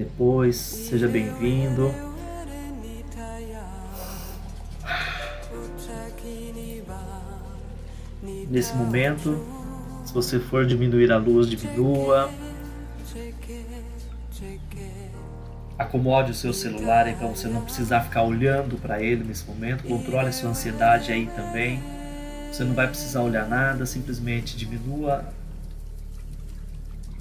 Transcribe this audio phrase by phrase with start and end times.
[0.00, 1.94] depois, seja bem-vindo.
[8.48, 9.38] Nesse momento,
[10.04, 12.30] se você for diminuir a luz, diminua.
[15.78, 19.84] Acomode o seu celular para então você não precisar ficar olhando para ele nesse momento.
[19.84, 21.82] Controle a sua ansiedade aí também.
[22.50, 25.26] Você não vai precisar olhar nada, simplesmente diminua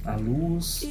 [0.05, 0.81] a luz.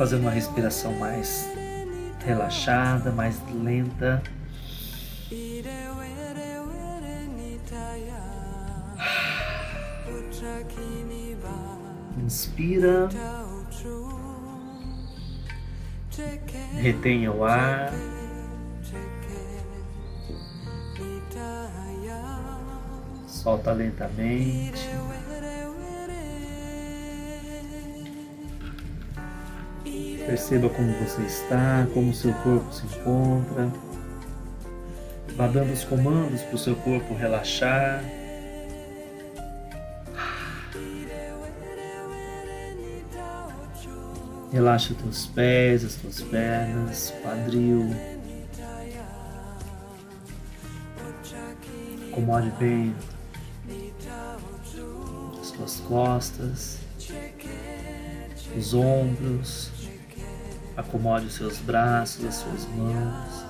[0.00, 1.46] Fazendo uma respiração mais
[2.24, 4.22] relaxada, mais lenta.
[12.16, 13.10] Inspira.
[16.80, 17.92] Retenha o ar.
[23.26, 24.89] Solta lentamente.
[30.30, 33.68] Perceba como você está, como seu corpo se encontra.
[35.34, 38.04] Vá dando os comandos para o seu corpo relaxar.
[44.52, 47.90] Relaxa os teus pés, as tuas pernas, quadril.
[52.12, 52.94] Acomode bem
[55.40, 56.78] as tuas costas,
[58.56, 59.69] os ombros.
[60.80, 63.44] Acomode os seus braços, as suas mãos.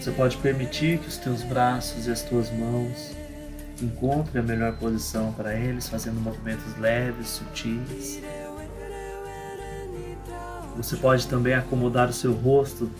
[0.00, 3.12] Você pode permitir que os teus braços e as tuas mãos
[3.80, 8.20] encontrem a melhor posição para eles, fazendo movimentos leves, sutis.
[10.76, 12.90] Você pode também acomodar o seu rosto,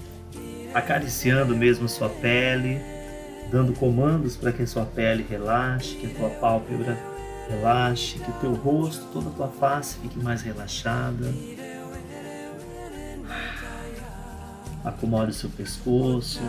[0.72, 2.80] acariciando mesmo a sua pele,
[3.50, 6.96] dando comandos para que a sua pele relaxe, que a tua pálpebra
[7.48, 11.26] relaxe, que o teu rosto, toda a tua face fique mais relaxada.
[14.84, 16.40] Acomode seu pescoço.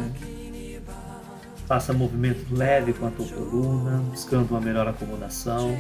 [1.67, 5.77] Faça movimento leve com a tua coluna, buscando uma melhor acomodação.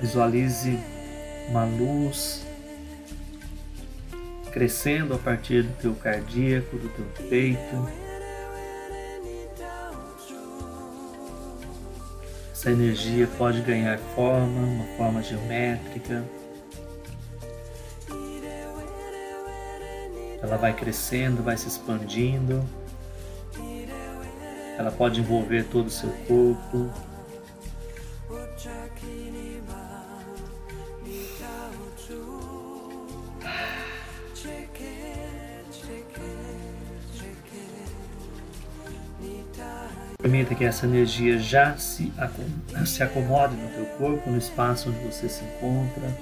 [0.00, 0.78] Visualize
[1.48, 2.46] uma luz
[4.52, 8.07] crescendo a partir do teu cardíaco, do teu peito.
[12.58, 16.24] Essa energia pode ganhar forma, uma forma geométrica.
[20.42, 22.68] Ela vai crescendo, vai se expandindo.
[24.76, 26.90] Ela pode envolver todo o seu corpo,
[40.58, 42.12] que essa energia já se,
[42.84, 46.12] se acomode no teu corpo, no espaço onde você se encontra.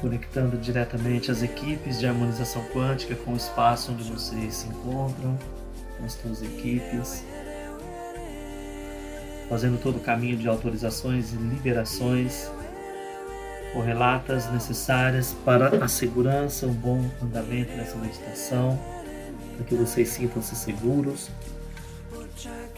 [0.00, 5.38] Conectando diretamente as equipes de harmonização quântica com o espaço onde vocês se encontram,
[5.98, 7.22] com as suas equipes.
[9.50, 12.50] Fazendo todo o caminho de autorizações e liberações
[13.74, 19.01] correlatas necessárias para a segurança, um bom andamento dessa meditação
[19.52, 21.30] para que vocês sintam-se seguros.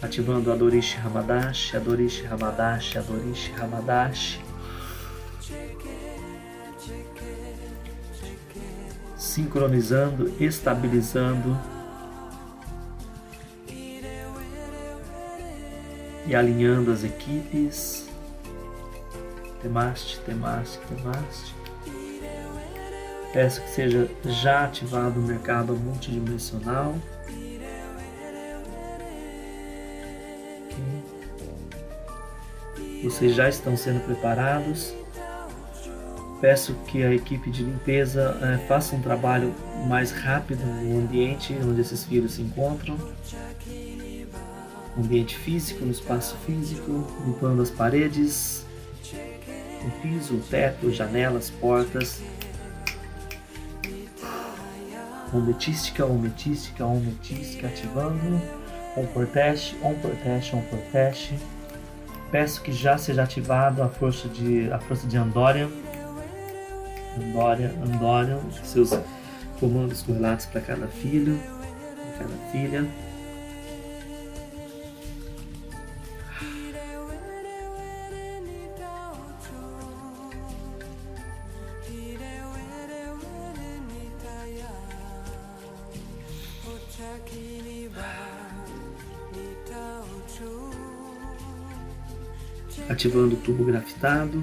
[0.02, 4.40] Ativando a Dorishi Hamadashi, Adorishi Hamadashi, Adorishi Hamadashi.
[9.16, 11.58] Sincronizando, estabilizando
[16.26, 18.08] e alinhando as equipes.
[19.62, 21.63] Temaste, temaste, temaste.
[23.34, 26.94] Peço que seja já ativado o mercado multidimensional.
[33.02, 34.94] Vocês já estão sendo preparados.
[36.40, 39.52] Peço que a equipe de limpeza é, faça um trabalho
[39.88, 42.96] mais rápido no ambiente onde esses filhos se encontram.
[44.96, 48.64] Ambiente físico, no espaço físico, limpando as paredes,
[49.84, 52.22] o piso, o teto, janelas, portas,
[55.34, 58.40] ometística, ometística, ometística, ativando.
[58.96, 61.34] On por teste, on por teste, on por teste.
[62.30, 65.68] Peço que já seja ativado a força de, a força de Andorian.
[67.16, 68.90] Andorian, Andorian, seus
[69.58, 71.38] comandos correlatos para cada filho,
[72.16, 72.88] para cada filha.
[92.94, 94.40] Ativando o tubo grafitado.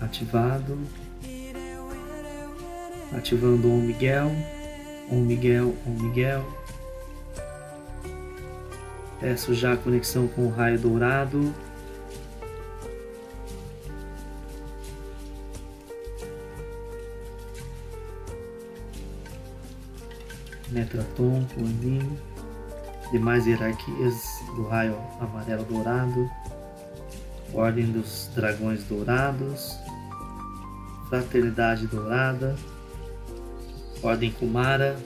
[0.00, 0.76] Ativado.
[3.16, 4.28] Ativando o Miguel.
[5.08, 6.44] O Miguel, o Miguel.
[9.20, 11.54] Peço já a conexão com o raio dourado.
[20.70, 22.18] Metraton, Coanin,
[23.12, 26.28] demais hierarquias do raio amarelo dourado,
[27.54, 29.78] Ordem dos Dragões Dourados,
[31.10, 32.56] Fraternidade Dourada,
[34.02, 34.96] Ordem Kumara,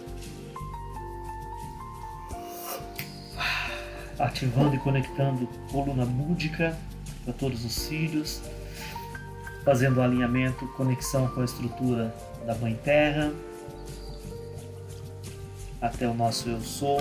[4.19, 6.79] ativando e conectando coluna búdica
[7.25, 8.41] para todos os filhos,
[9.64, 12.14] fazendo alinhamento, conexão com a estrutura
[12.47, 13.32] da Mãe Terra
[15.81, 17.00] até o nosso Eu Sou.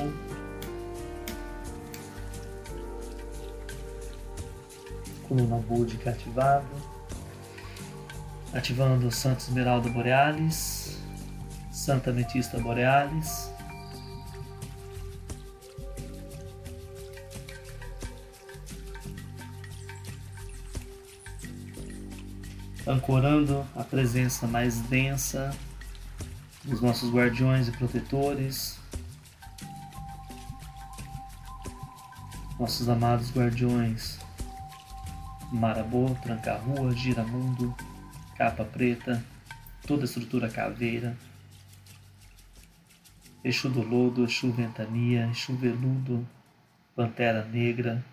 [5.28, 6.66] Coluna búdica ativado.
[8.54, 10.98] Ativando o Santo Esmeralda Borealis,
[11.72, 13.52] Santa Metista Borealis.
[22.88, 25.52] Ancorando a presença mais densa
[26.64, 28.78] dos nossos guardiões e protetores,
[32.60, 34.25] nossos amados guardiões
[35.56, 37.74] Marabô, Tranca-Rua, Giramundo,
[38.38, 39.24] Capa Preta,
[39.88, 41.16] toda a estrutura caveira,
[43.44, 46.28] Exu do Lodo, Exu Ventania, Exu Veludo,
[46.96, 48.04] Pantera Negra.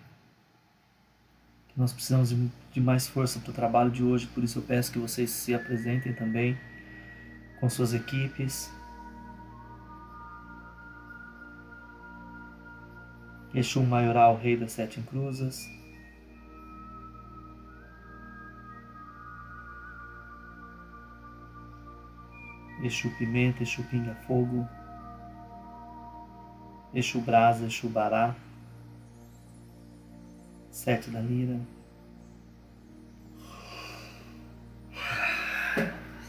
[1.75, 2.33] Nós precisamos
[2.71, 5.53] de mais força para o trabalho de hoje, por isso eu peço que vocês se
[5.53, 6.57] apresentem também
[7.59, 8.71] com suas equipes.
[13.53, 15.82] Exu Maioral, Rei das Sete Cruzas.
[22.81, 24.67] Exu Pimenta, Exu Pinga Fogo.
[26.93, 28.35] Exu Brasa, Exu Bará.
[30.71, 31.59] Sete da Lira.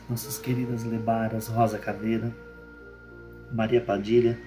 [0.09, 2.33] nossas queridas lebaras Rosa Caveira,
[3.53, 4.39] Maria Padilha,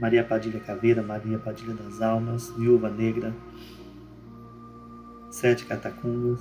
[0.00, 3.34] Maria Padilha Caveira, Maria Padilha das Almas, Viúva Negra,
[5.30, 6.40] Sete Catacumbas,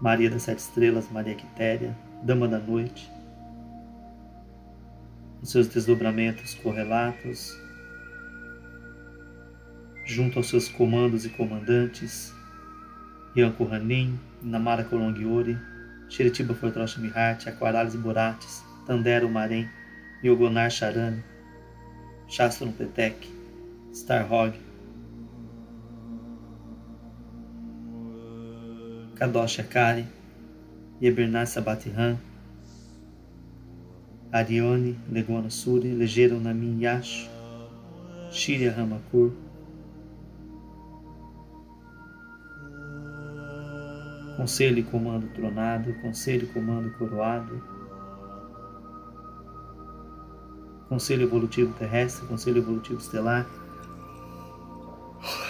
[0.00, 3.10] Maria das Sete Estrelas, Maria Quitéria, Dama da Noite,
[5.42, 7.60] os seus desdobramentos correlatos,
[10.06, 12.32] junto aos seus comandos e comandantes,
[13.36, 15.58] Yanko Hanin, Namara Kolongiori,
[16.08, 19.68] Shiritiba Fortrocha Mihati, Aquaralis Burates, Tandero Marém,
[20.22, 21.22] Yogonar Charani,
[22.28, 23.26] Shastron Petek,
[23.92, 24.54] Starhog,
[29.14, 30.06] Kadosh Akari,
[31.00, 32.18] Yebernaz Sabatihan,
[34.32, 37.28] Arione, Legona Suri, Legeram Namin Yash,
[38.30, 39.30] Shiria Ramakur,
[44.36, 47.62] Conselho e comando tronado, conselho e comando coroado,
[50.88, 53.46] conselho evolutivo terrestre, conselho evolutivo estelar,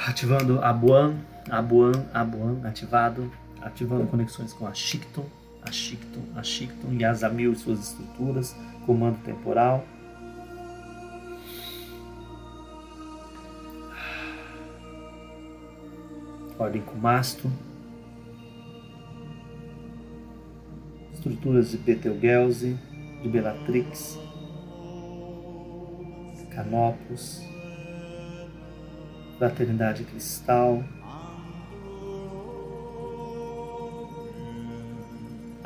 [0.07, 1.17] ativando Abuan,
[1.49, 5.25] Abuan, Abuan, ativado, ativando conexões com a Shikton,
[5.73, 9.83] a Shikton, a Shikton e Azamil e suas estruturas, comando temporal.
[16.59, 17.51] Ordem com masto,
[21.15, 22.79] estruturas de Betelgeuse,
[23.23, 24.19] de Bellatrix,
[26.51, 27.43] Canopus,
[29.39, 30.85] Fraternidade Cristal,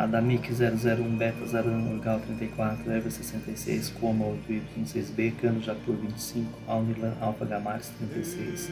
[0.06, 7.44] Adamic 001, Beta 01, Gal 34, Eva 66, Coma 8Y6B, Cano Japur 25, Alnilan Alpha
[7.44, 8.70] Gamaris 36,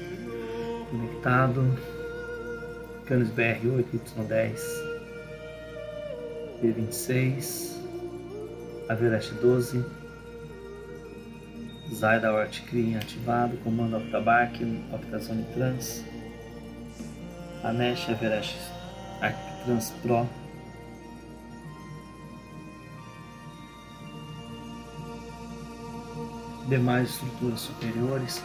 [0.90, 1.76] Conectado,
[3.04, 4.60] Canos BR 8Y10,
[6.62, 7.80] P26,
[8.88, 9.84] Averest 12,
[11.92, 14.54] Zaida Horticrim ativado, comando Octabark,
[14.92, 16.04] Optazone Trans,
[17.64, 18.54] Anesh Everest
[19.64, 20.28] Trans Pro,
[26.66, 28.42] demais estruturas superiores.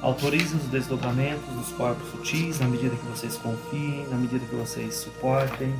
[0.00, 4.94] Autorize os desdobramentos dos corpos sutis na medida que vocês confiem, na medida que vocês
[4.96, 5.74] suportem.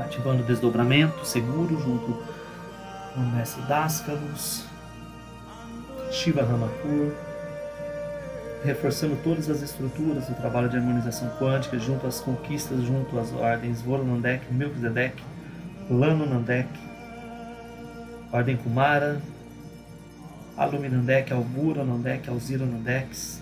[0.00, 2.24] Ativando o desdobramento seguro junto
[3.14, 4.64] com o mestre Dascalos,
[6.10, 7.12] Shiva Ramakur,
[8.64, 13.80] reforçando todas as estruturas do trabalho de harmonização quântica junto às conquistas, junto às ordens
[13.82, 15.22] Voronandek, Melchizedek,
[15.90, 16.68] Lano Nandek,
[18.32, 19.22] Ordem Kumara,
[20.56, 23.40] Aluminandek, Albura Nandek, Alzira Nandex,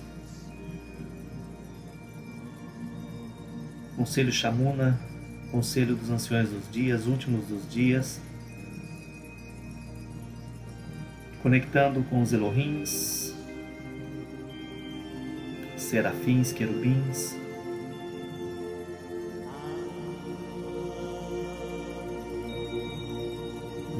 [3.96, 5.00] Conselho Chamuna,
[5.50, 8.20] Conselho dos Anciões dos Dias, Últimos dos Dias,
[11.42, 13.25] conectando com os Elohins,
[15.87, 17.37] serafins, querubins,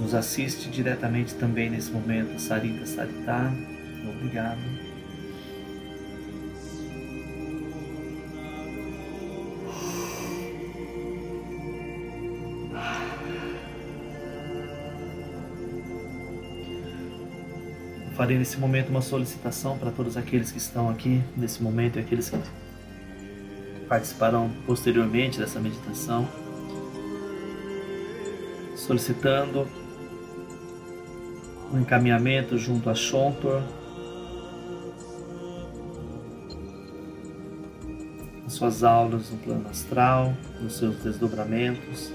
[0.07, 3.53] Nos assiste diretamente também nesse momento, Sarita Sarita.
[4.09, 4.76] Obrigado.
[18.17, 22.31] Farei nesse momento uma solicitação para todos aqueles que estão aqui nesse momento e aqueles
[22.31, 22.39] que
[23.87, 26.27] participarão posteriormente dessa meditação,
[28.75, 29.69] solicitando
[31.71, 33.63] um encaminhamento junto a Shontor,
[38.47, 42.13] as suas aulas no plano astral, nos seus desdobramentos.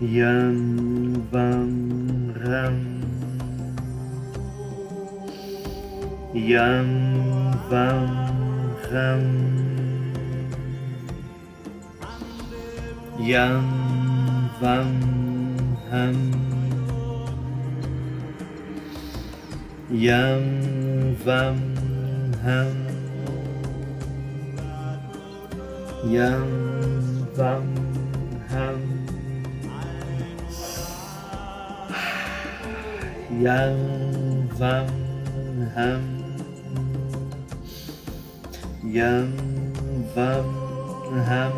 [0.00, 2.80] Yan Van Ram
[6.32, 6.88] Yam
[7.68, 8.08] Vam
[8.88, 9.24] Ram
[13.20, 13.68] Yam
[14.56, 14.90] Vam
[15.92, 16.16] Ham
[19.92, 20.44] Yam
[21.20, 21.60] Vam
[22.40, 22.72] Ham
[26.08, 26.48] Yam
[27.36, 27.89] Vam
[33.40, 33.76] Yam
[34.60, 34.88] Vam
[35.74, 36.04] Ham.
[38.84, 39.32] Yam
[40.14, 40.48] Vam
[41.28, 41.54] Ham.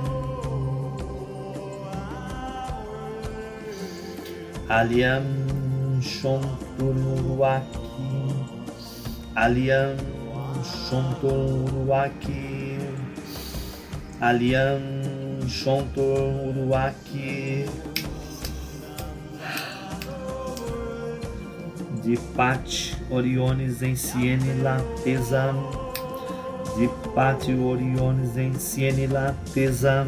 [4.71, 5.27] Aliam
[6.01, 7.67] Shonturuaki
[9.35, 9.99] Aliam
[10.62, 12.47] Shonturuaki
[14.23, 14.85] Aliam
[15.51, 17.41] Shonturuaki
[22.02, 25.92] de Pat Oriones em Siene Lapesam
[26.76, 30.06] de pátio Oriones em Siene Latesa,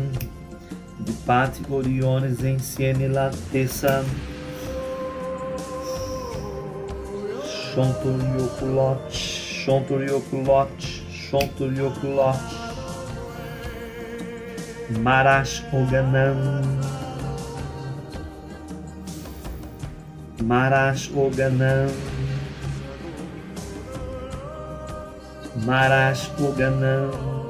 [0.98, 4.04] de pátio Oriones em Siene Latesa,
[7.74, 12.54] Chonturioculote, Chonturioculote, Chonturioculote,
[15.00, 16.36] Marash Oganam,
[20.44, 21.88] Marash Oganam,
[25.64, 27.44] Marash Uganam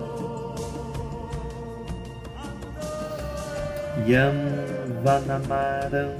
[4.06, 4.36] Yam
[5.02, 6.12] Vanamaram.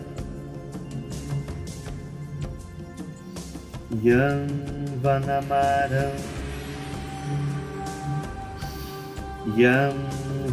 [4.00, 4.48] Yam
[5.02, 6.14] Vanamaram.
[9.56, 9.96] Yam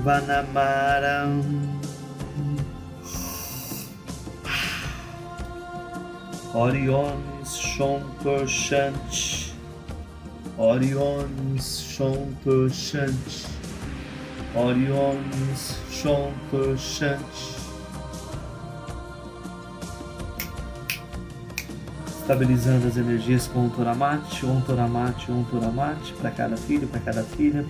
[0.03, 1.70] Vanamaram
[6.53, 9.51] Oriones Shontor Shanti
[10.61, 13.47] Orion's Shontoshant.
[14.55, 17.17] Orion's Shontoshant.
[22.05, 27.23] Estabilizando as energias com o Toramate, um Toramate, um Toramate, para cada filho, para cada
[27.23, 27.65] filha.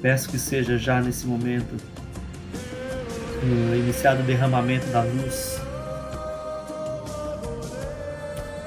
[0.00, 1.76] Peço que seja já nesse momento
[3.76, 5.60] iniciado o derramamento da luz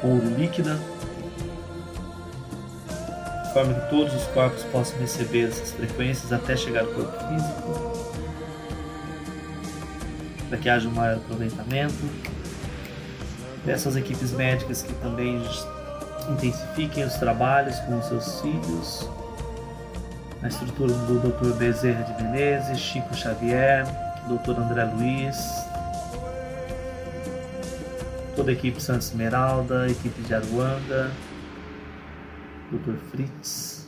[0.03, 0.79] ouro líquida
[3.51, 8.11] de forma que todos os corpos possam receber essas frequências até chegar ao corpo físico,
[10.47, 11.93] para que haja um maior aproveitamento.
[13.65, 15.43] Peço às equipes médicas que também
[16.29, 19.09] intensifiquem os trabalhos com os seus filhos,
[20.41, 21.53] na estrutura do Dr.
[21.57, 23.85] Bezerra de Menezes, Chico Xavier,
[24.29, 24.61] Dr.
[24.61, 25.65] André Luiz,
[28.35, 31.11] toda a equipe Santa Esmeralda, equipe de Aruanda,
[32.71, 32.97] Dr.
[33.09, 33.81] Fritz.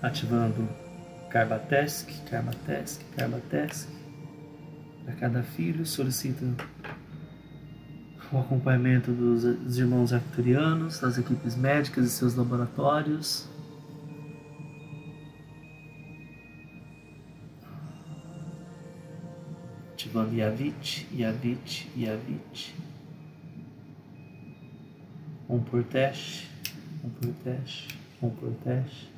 [0.00, 0.68] Ativando
[1.28, 3.88] Carbatesc, Carbatesc, Carbatesc.
[5.04, 6.44] Para cada filho solicita
[8.32, 13.48] o acompanhamento dos irmãos arcturianos, das equipes médicas e seus laboratórios.
[19.92, 22.74] Ativando Yavit, Yavit, Yavit.
[25.48, 26.48] Um por teste,
[27.02, 29.17] um por teste, um por teste.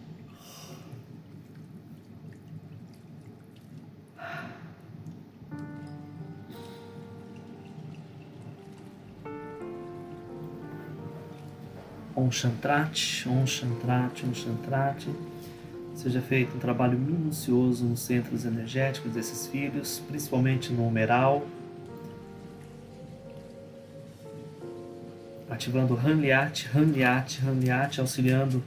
[12.31, 15.11] Om Shantrate, Om Shantrate, Om Shantrate.
[15.97, 21.45] Seja feito um trabalho minucioso nos centros energéticos desses filhos, principalmente no humeral.
[25.51, 28.63] Ativando Hanliat, Hanliat, Hanliat, auxiliando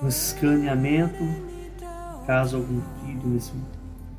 [0.00, 1.24] no escaneamento,
[2.24, 3.52] caso algum filho nesse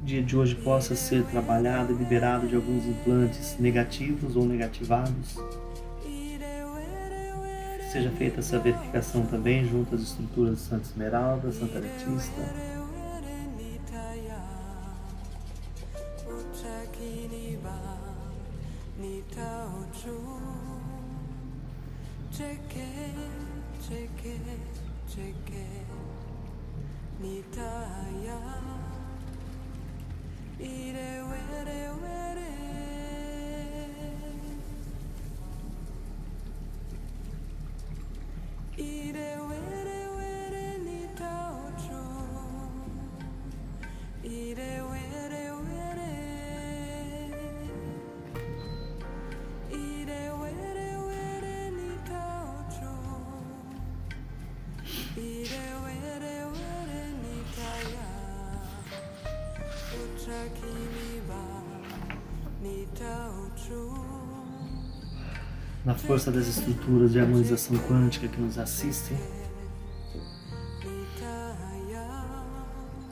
[0.01, 5.38] dia de hoje possa ser trabalhado e liberado de alguns implantes negativos ou negativados
[7.94, 12.73] seja feita essa verificação também junto às estruturas de Santa Esmeralda, Santa Letícia.
[65.86, 69.18] Na força das estruturas de harmonização quântica que nos assistem,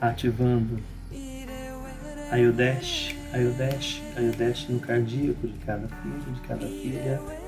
[0.00, 0.80] ativando
[2.30, 7.41] a Yodesh, a Yodesh, a Yodesh no cardíaco de cada filho, de cada filha.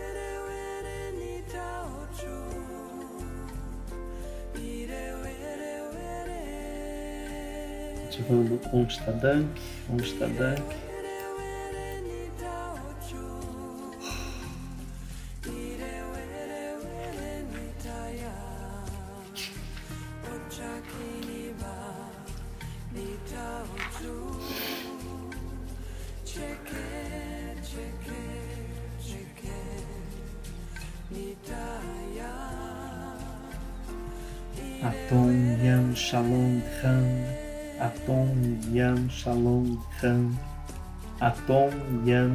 [8.25, 9.49] Ativando Onstadank,
[9.91, 10.63] Onstadank.
[10.63, 10.94] Shalom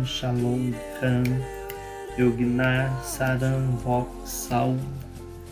[0.06, 1.26] Shalom Ram,
[2.18, 4.78] Yognar Saram Vok Sal,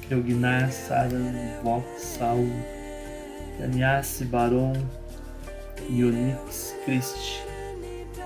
[0.10, 2.46] Yognar Saram Vok Sal,
[3.60, 4.90] Kanyasi Baron
[5.90, 7.42] Yonix Christ,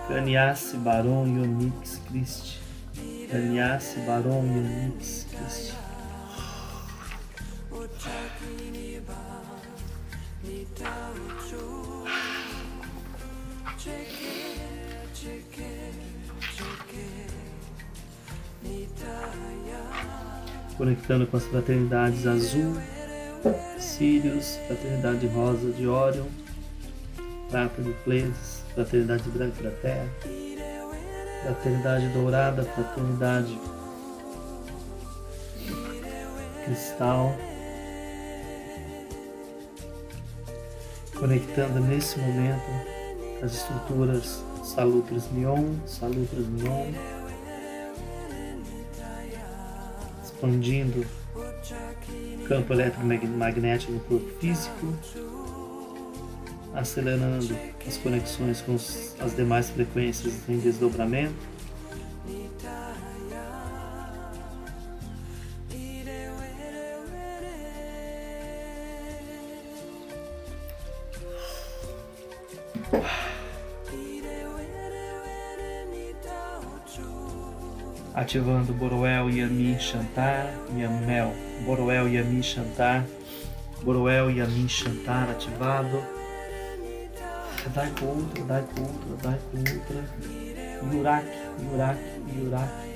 [0.08, 2.58] Kanyasi Baron Yonix Christ,
[3.30, 5.71] Kanyasi Baron Yonix Christ.
[20.82, 22.76] Conectando com as fraternidades azul,
[23.78, 26.26] Sirius, fraternidade rosa de Orion,
[27.52, 30.10] prata de Pleiades, fraternidade branca da Terra,
[31.44, 33.60] fraternidade dourada, fraternidade
[36.66, 37.32] cristal,
[41.14, 42.66] conectando nesse momento
[43.44, 46.92] as estruturas Salutras Mion, Salutras Mion,
[50.42, 51.06] expandindo
[52.48, 54.98] campo eletromagnético no corpo físico,
[56.74, 57.56] acelerando
[57.88, 61.52] as conexões com as demais frequências em desdobramento.
[78.22, 81.34] Ativando Boroel, Yamin, Chantar, Yamel,
[81.66, 83.04] Boroel, Yamin, Chantar,
[83.84, 86.04] Boroel, Yamin, Chantar ativado,
[87.74, 90.04] Dai contra, Dai contra, Dai contra,
[90.92, 91.26] Yurak,
[91.64, 91.98] Yurak,
[92.38, 92.91] Yurak.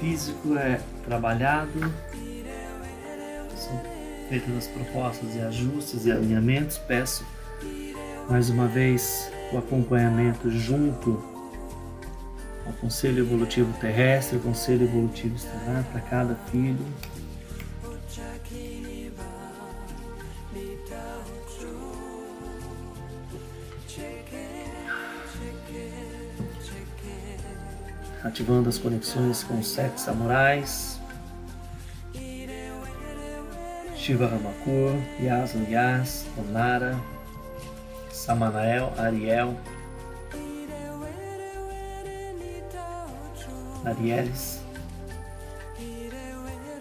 [0.00, 1.78] Físico é trabalhado,
[3.54, 3.80] são
[4.28, 7.24] feitas as propostas e ajustes e alinhamentos, peço
[8.28, 11.22] mais uma vez o acompanhamento junto
[12.66, 16.86] ao Conselho Evolutivo Terrestre, Conselho Evolutivo Estelar para cada filho.
[28.22, 31.00] Ativando as conexões com os sete samurais,
[33.96, 36.98] Shiva Ramakur, Yas Yas, Onara,
[38.10, 39.56] Samanael, Ariel,
[43.84, 44.60] Arieles,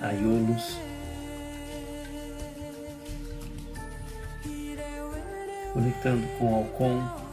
[0.01, 0.77] Aiolos,
[5.73, 7.28] conectando com Alcon,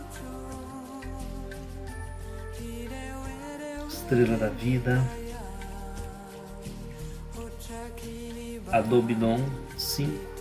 [4.07, 5.05] Estrela da Vida,
[8.71, 9.45] Adobidon
[9.77, 10.36] 5,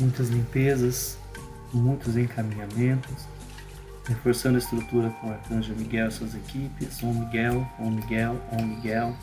[0.00, 1.18] muitas limpezas,
[1.72, 3.28] muitos encaminhamentos,
[4.06, 8.62] reforçando a estrutura com o Arcanjo Miguel e suas equipes, Om Miguel, Om Miguel, Om
[8.66, 9.14] Miguel.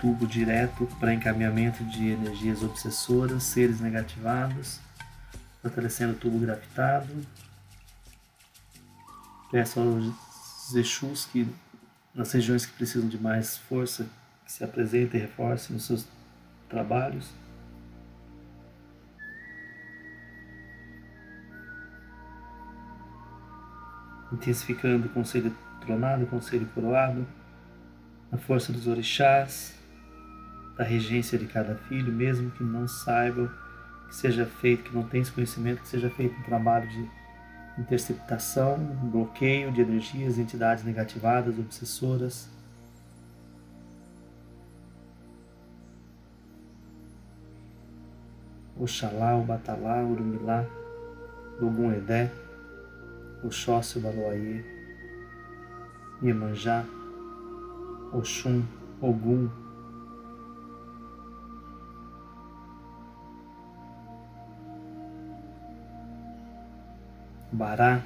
[0.00, 4.80] Tubo direto para encaminhamento de energias obsessoras, seres negativados,
[5.62, 7.12] fortalecendo o tubo gravitado.
[9.50, 11.48] Peço aos Exus que
[12.14, 14.06] nas regiões que precisam de mais força,
[14.44, 16.06] que se apresentem e reforcem nos seus
[16.68, 17.30] trabalhos.
[24.32, 27.26] Intensificando o conselho tronado, o conselho coroado
[28.32, 29.74] a força dos orixás,
[30.76, 33.50] da regência de cada filho, mesmo que não saiba
[34.08, 37.08] que seja feito, que não tenha esse conhecimento, que seja feito um trabalho de
[37.78, 38.78] interceptação,
[39.10, 42.48] bloqueio de energias, entidades negativadas, obsessoras.
[48.78, 50.64] Oxalá, Batalá, Urumilá,
[51.58, 52.30] Logum Edé,
[53.42, 54.62] Oxóssi, Baloaê,
[56.22, 56.84] Iemanjá,
[58.12, 58.62] Oxum,
[59.00, 59.65] Ogum.
[67.56, 68.02] Bará.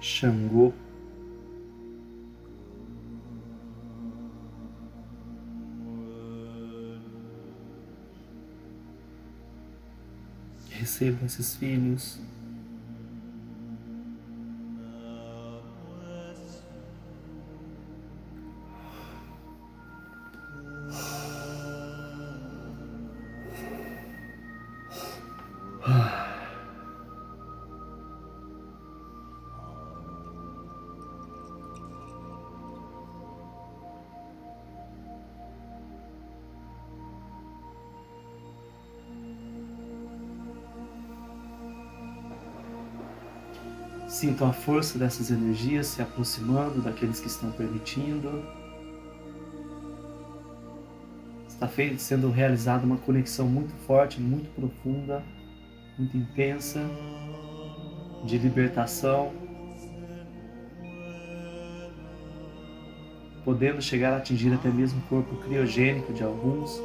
[0.00, 0.72] Xangô.
[10.70, 12.18] recebam esses filhos.
[44.36, 48.44] Sintam a força dessas energias se aproximando daqueles que estão permitindo.
[51.48, 55.24] Está sendo realizada uma conexão muito forte, muito profunda,
[55.96, 56.82] muito intensa,
[58.26, 59.32] de libertação,
[63.42, 66.78] podendo chegar a atingir até mesmo o corpo criogênico de alguns.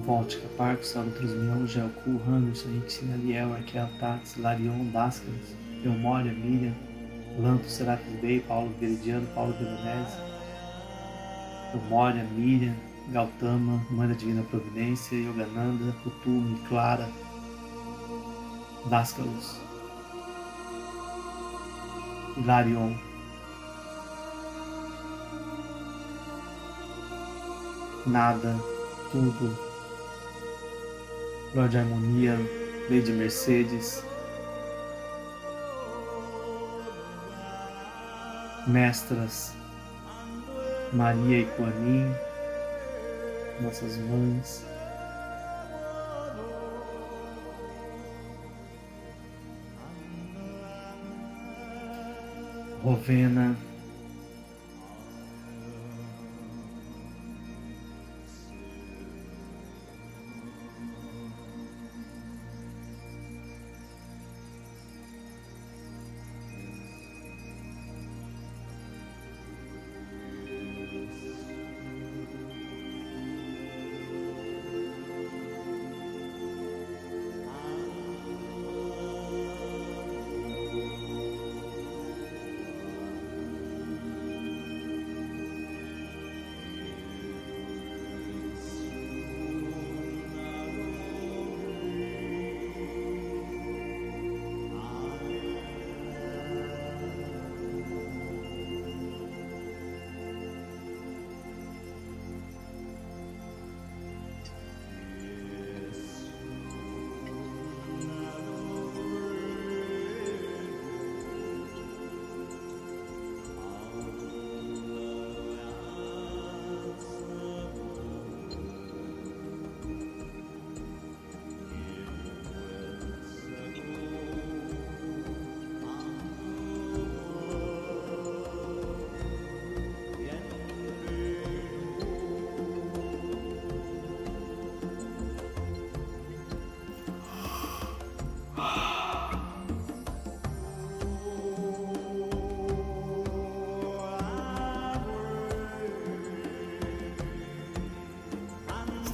[0.00, 6.74] Volte, Caparcos, Salutros Mion, Gelcu, Hamilton, Rixina, Liel, Arquel, Tax, Larion, Dascaras, Eumória, Miriam,
[7.38, 10.18] Lanto, Serafis Bey, Paulo Veridiano, Paulo Veronese,
[11.74, 12.74] Eumória, Miriam,
[13.10, 17.08] Gautama, Mãe da Divina Providência, Yogananda, Kutume, Clara,
[18.90, 19.60] Dascalos,
[22.36, 22.94] Hilarion,
[28.06, 28.56] Nada,
[29.10, 29.67] Tudo,
[31.54, 32.36] Lorde Harmonia,
[32.90, 34.02] Lady Mercedes,
[38.66, 39.58] Mestras
[40.92, 42.14] Maria e Coanim,
[43.60, 44.64] nossas mães,
[52.82, 53.54] Rovena,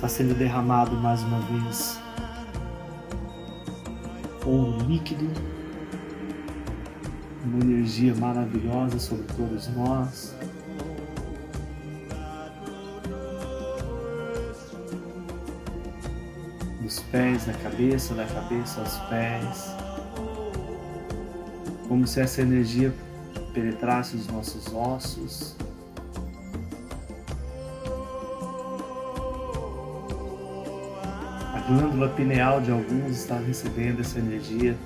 [0.04, 1.98] está sendo derramado mais uma vez.
[4.44, 5.26] Ouro líquido,
[7.42, 10.36] uma energia maravilhosa sobre todos nós.
[16.82, 19.74] Dos pés da cabeça, da cabeça aos pés,
[21.88, 22.92] como se essa energia
[23.54, 25.56] penetrasse os nossos ossos,
[31.74, 34.76] glândula pineal de alguns está recebendo essa energia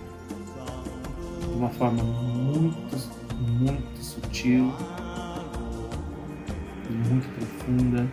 [1.41, 2.97] de uma forma muito,
[3.39, 4.73] muito sutil
[6.91, 8.07] muito profunda.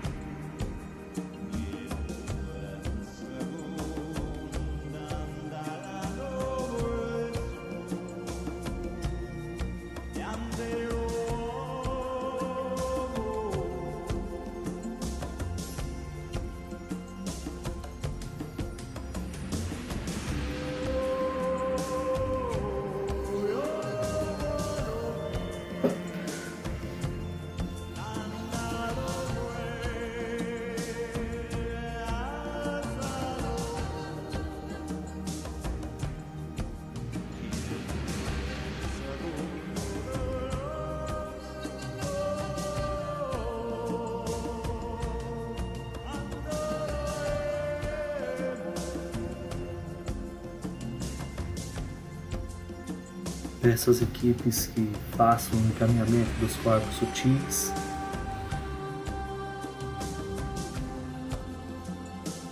[53.76, 57.74] Essas equipes que façam o encaminhamento dos corpos sutis,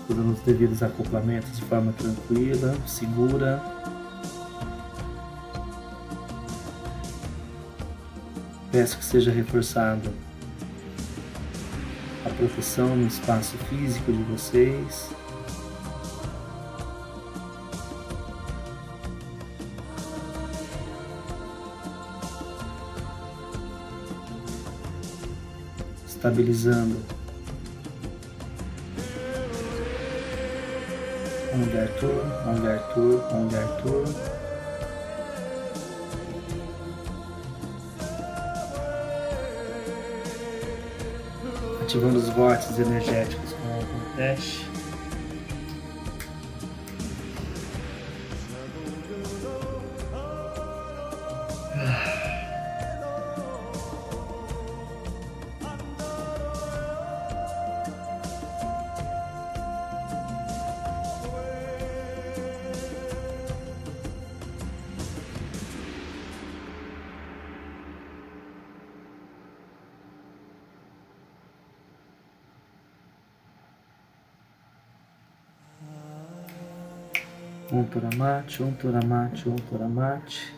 [0.05, 3.63] fazendo os devidos acoplamentos de forma tranquila, segura.
[8.69, 10.11] Peço que seja reforçado
[12.25, 15.09] a proteção no espaço físico de vocês.
[26.23, 26.95] Estabilizando
[31.53, 34.05] onde Arthur, onde Arthur, onde Arthur.
[41.81, 44.72] Ativando os vórtices energéticos com algum teste.
[78.23, 80.53] Toramate, Om Toramate, Om Toramate.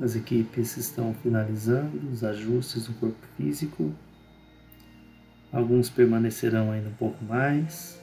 [0.00, 3.92] As equipes estão finalizando os ajustes do corpo físico.
[5.52, 8.00] Alguns permanecerão ainda um pouco mais.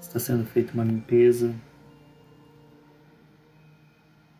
[0.00, 1.52] Está sendo feita uma limpeza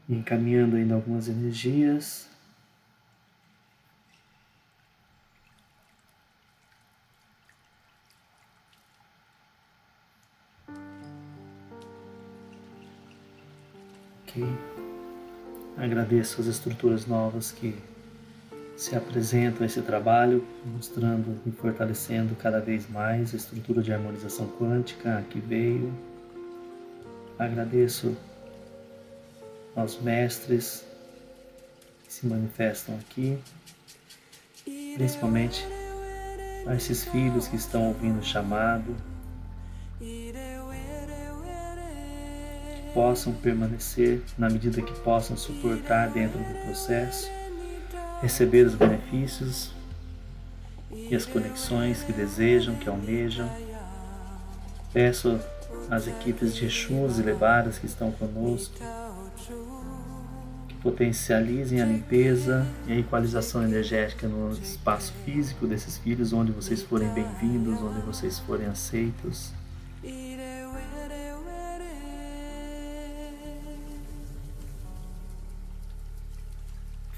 [0.09, 2.29] encaminhando ainda algumas energias.
[14.23, 14.45] Ok.
[15.77, 17.77] Agradeço as estruturas novas que
[18.77, 24.47] se apresentam a esse trabalho, mostrando e fortalecendo cada vez mais a estrutura de harmonização
[24.47, 25.93] quântica que veio.
[27.39, 28.17] Agradeço
[29.79, 30.85] aos mestres
[32.05, 33.39] que se manifestam aqui,
[34.97, 35.65] principalmente
[36.67, 38.97] a esses filhos que estão ouvindo o chamado,
[39.99, 40.33] que
[42.93, 47.31] possam permanecer na medida que possam suportar dentro do processo,
[48.21, 49.71] receber os benefícios
[50.91, 53.49] e as conexões que desejam, que almejam.
[54.93, 55.39] Peço
[55.91, 58.79] às equipes de Exus e Levadas que estão conosco
[60.83, 67.09] potencializem a limpeza e a equalização energética no espaço físico desses filhos, onde vocês forem
[67.11, 69.53] bem-vindos, onde vocês forem aceitos.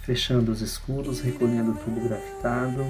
[0.02, 2.84] Fechando os escudos, recolhendo o tubo grafitado,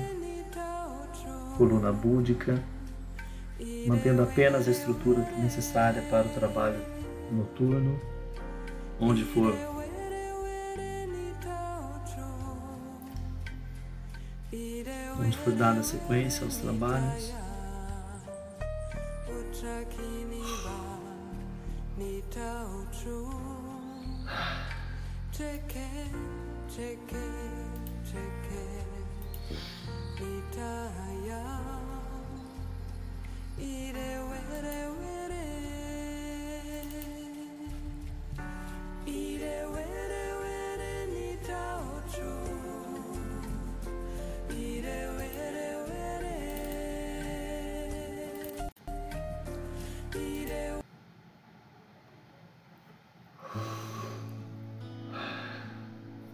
[1.58, 2.62] coluna búdica,
[3.86, 6.80] mantendo apenas a estrutura necessária para o trabalho
[7.30, 8.00] noturno,
[8.98, 9.54] onde for
[15.30, 17.32] onde for dada sequência aos trabalhos.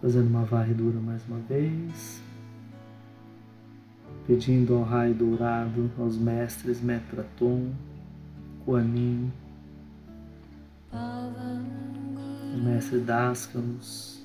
[0.07, 2.21] Fazendo uma varredura mais uma vez.
[4.25, 7.73] Pedindo ao raio dourado, aos mestres Metraton,
[8.63, 9.29] Kuanin,
[10.93, 14.23] o mestre Dascanos,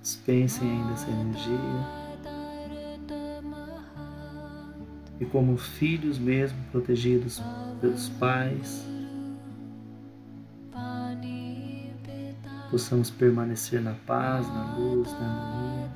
[0.00, 1.58] dispensem ainda essa energia.
[5.20, 7.42] E como filhos mesmo protegidos
[7.78, 8.86] pelos pais,
[12.70, 15.90] possamos permanecer na paz, na luz, na harmonia.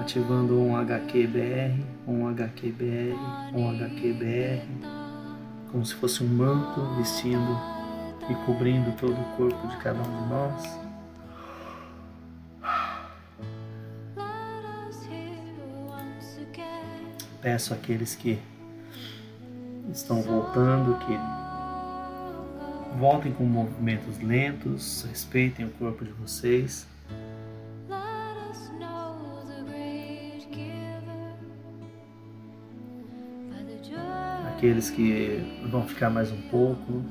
[0.00, 3.14] Ativando um HQBR, um HQBR,
[3.52, 4.66] um HQBR,
[5.70, 7.58] como se fosse um manto vestindo
[8.30, 10.78] e cobrindo todo o corpo de cada um de nós.
[17.42, 18.38] Peço àqueles que
[19.92, 21.18] estão voltando que
[22.98, 26.86] voltem com movimentos lentos, respeitem o corpo de vocês.
[34.56, 37.04] Aqueles que vão ficar mais um pouco,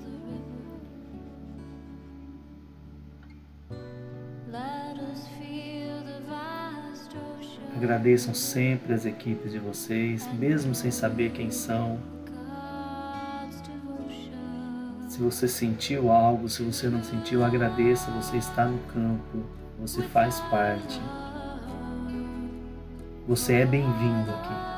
[7.77, 11.99] Agradeçam sempre as equipes de vocês, mesmo sem saber quem são.
[15.17, 18.11] Se você sentiu algo, se você não sentiu, agradeça.
[18.11, 19.43] Você está no campo,
[19.79, 21.01] você faz parte.
[23.27, 24.76] Você é bem-vindo aqui.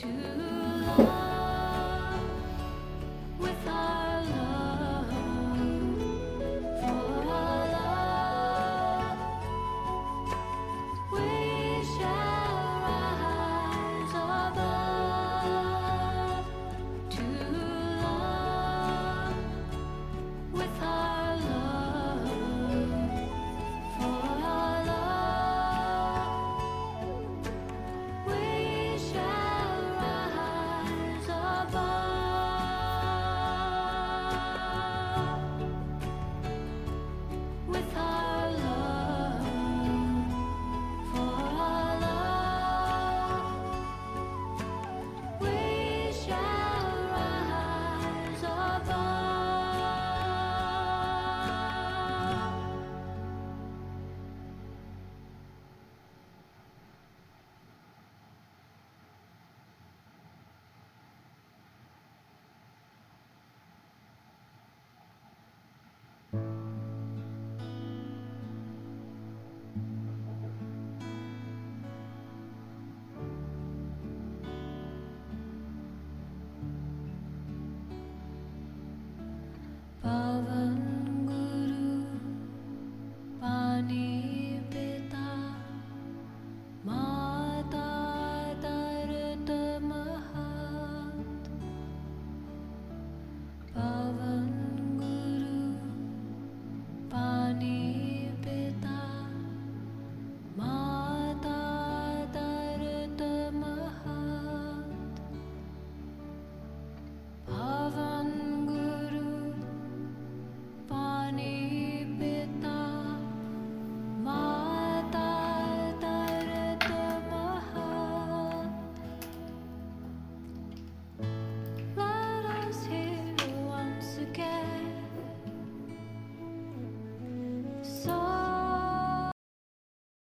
[0.00, 0.57] To